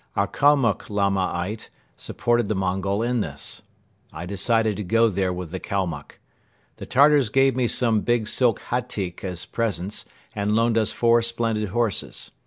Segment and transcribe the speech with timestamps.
[0.15, 3.61] Our Kalmuck Lamaite supported the Mongol in this.
[4.11, 6.17] I decided to go there with the Kalmuck.
[6.77, 11.69] The Tartars gave me some big silk hatyk as presents and loaned us four splendid
[11.69, 12.31] horses.